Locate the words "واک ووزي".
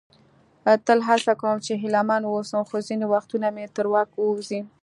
3.93-4.61